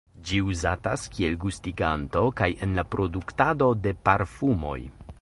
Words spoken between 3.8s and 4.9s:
de parfumoj.